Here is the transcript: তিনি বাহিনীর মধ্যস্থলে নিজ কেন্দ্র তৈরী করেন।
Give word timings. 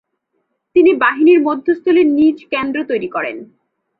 তিনি 0.75 0.91
বাহিনীর 0.95 1.39
মধ্যস্থলে 1.41 2.01
নিজ 2.17 2.37
কেন্দ্র 2.51 2.77
তৈরী 2.89 3.09
করেন। 3.15 3.37